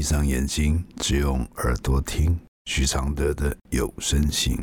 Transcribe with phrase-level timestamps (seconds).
[0.00, 4.58] 闭上眼睛，只用耳朵听徐常德的有声信。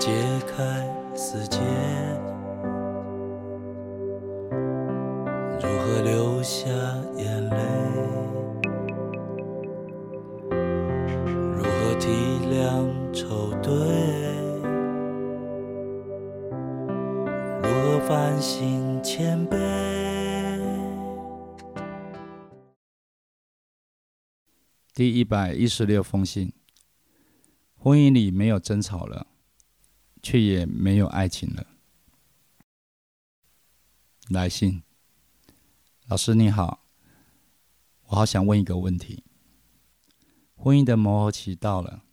[0.00, 0.10] 解
[0.46, 0.82] 开
[1.14, 1.58] 死结，
[5.60, 6.70] 如何流下
[7.18, 7.56] 眼泪？
[11.54, 12.08] 如何体
[12.48, 13.70] 谅愁对？
[17.60, 19.58] 如何反省谦卑？
[24.94, 26.54] 第一百一十六封信，
[27.76, 29.26] 婚姻里没有争吵了。
[30.22, 31.66] 却也没有爱情了。
[34.28, 34.82] 来信，
[36.06, 36.84] 老师你好，
[38.04, 39.24] 我好想问一个问题：
[40.54, 42.04] 婚姻的磨合期到了，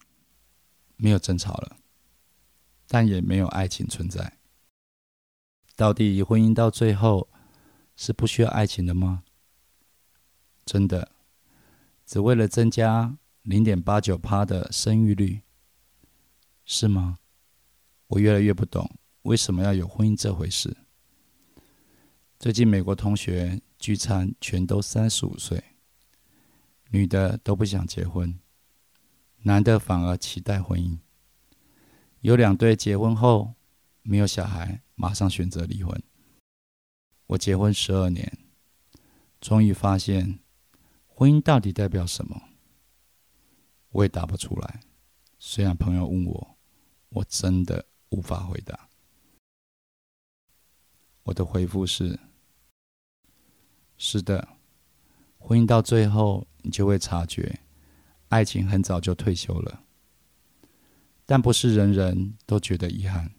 [0.95, 1.77] 没有争吵了，
[2.87, 4.37] 但也没有爱情存在。
[5.75, 7.29] 到底婚姻到最后
[7.95, 9.23] 是不需要爱情的吗？
[10.65, 11.11] 真的，
[12.05, 15.41] 只为了增加零点八九趴的生育率，
[16.65, 17.19] 是吗？
[18.07, 18.89] 我越来越不懂
[19.23, 20.77] 为什么要有婚姻这回事。
[22.39, 25.61] 最近美国同学聚餐，全都三十五岁，
[26.91, 28.39] 女的都不想结婚，
[29.39, 30.97] 男的反而期待婚姻。
[32.21, 33.55] 有两对结婚后
[34.03, 36.01] 没有小孩，马上选择离婚。
[37.25, 38.37] 我结婚十二年，
[39.41, 40.39] 终于发现
[41.07, 42.41] 婚姻到底代表什么，
[43.89, 44.79] 我也答不出来。
[45.37, 46.57] 虽然朋友问我，
[47.09, 47.85] 我真的。
[48.09, 48.87] 无法回答。
[51.23, 52.19] 我的回复是：
[53.97, 54.47] 是的，
[55.37, 57.59] 婚姻到最后，你就会察觉，
[58.29, 59.83] 爱情很早就退休了。
[61.25, 63.33] 但不是人人都觉得遗憾。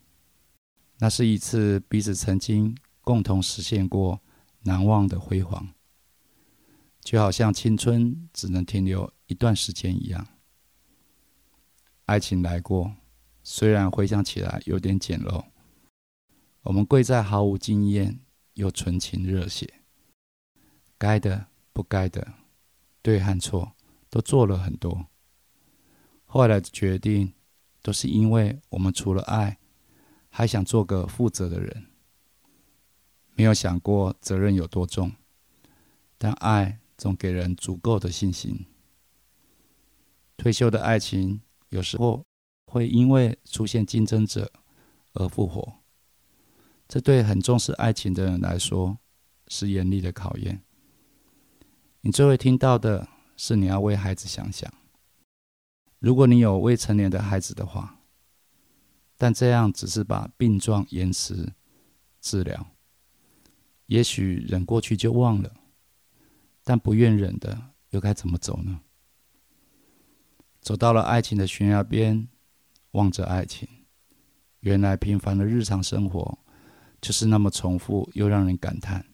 [0.99, 4.21] 那是一次彼此曾经共同实现过
[4.65, 5.73] 难忘的辉煌，
[7.01, 10.27] 就好像青春只能停留一段时间一样。
[12.05, 12.98] 爱情来过。
[13.51, 15.43] 虽然回想起来有点简陋，
[16.65, 18.21] 我们跪在毫无经验
[18.53, 19.81] 又纯情热血，
[20.99, 22.35] 该的不该的，
[23.01, 23.73] 对和错
[24.11, 25.07] 都做了很多。
[26.27, 27.33] 后来的决定
[27.81, 29.59] 都是因为我们除了爱，
[30.29, 31.87] 还想做个负责的人，
[33.33, 35.11] 没有想过责任有多重，
[36.19, 38.67] 但爱总给人足够的信心。
[40.37, 42.23] 退休的爱情有时候。
[42.71, 44.53] 会因为出现竞争者
[45.15, 45.73] 而复活，
[46.87, 48.99] 这对很重视爱情的人来说
[49.47, 50.63] 是严厉的考验。
[52.03, 53.09] 你最会听到的
[53.39, 54.71] 是你要为孩子想想，
[55.99, 58.01] 如果你有未成年的孩子的话，
[59.17, 61.55] 但这样只是把病状延迟
[62.21, 62.67] 治疗，
[63.87, 65.55] 也许忍过去就忘了，
[66.63, 68.81] 但不愿忍的又该怎么走呢？
[70.61, 72.29] 走到了爱情的悬崖边。
[72.99, 73.69] 望着爱情，
[74.59, 76.37] 原来平凡的日常生活
[77.01, 79.07] 就是那么重复，又让人感叹。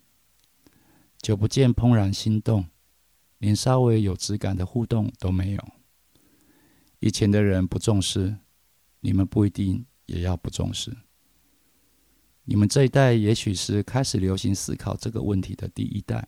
[1.18, 2.64] 久不见，怦然心动，
[3.36, 5.68] 连稍微有质感的互动都没有。
[7.00, 8.38] 以前的人不重视，
[9.00, 10.96] 你们不一定也要不重视。
[12.44, 16.26] 你们这一代也许是开始流行思考这个问题的第一代。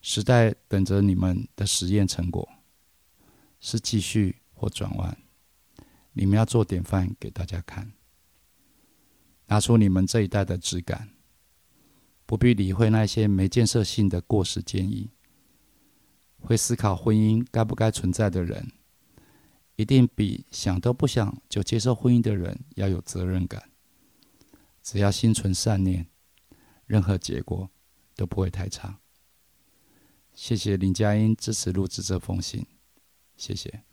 [0.00, 2.48] 时代等着你们的实验成果，
[3.58, 5.18] 是继续或转弯。
[6.18, 7.92] 你们要做典范给大家看，
[9.48, 11.10] 拿出你们这一代的质感，
[12.24, 15.10] 不必理会那些没建设性的过时建议。
[16.38, 18.72] 会思考婚姻该不该存在的人，
[19.74, 23.70] 一定比想都不想就接受婚姻的人要有责任感。
[24.82, 26.06] 只要心存善念，
[26.86, 27.68] 任何结果
[28.14, 29.00] 都不会太差。
[30.32, 32.64] 谢谢林佳音支持录制这封信，
[33.36, 33.85] 谢谢。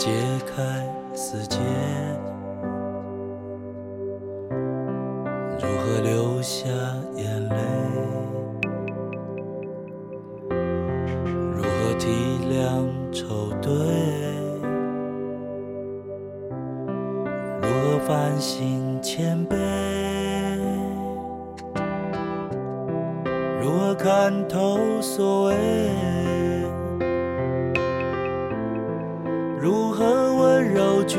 [0.00, 0.10] 解
[0.46, 0.82] 开
[1.14, 1.58] 死结，
[6.40, 6.66] 流下
[7.16, 7.54] 眼泪？
[11.52, 12.08] 如何体
[12.48, 13.70] 谅愁对？
[17.60, 19.54] 如何反省谦卑？
[23.60, 25.54] 如何看透所谓？
[29.60, 31.18] 如何温柔拒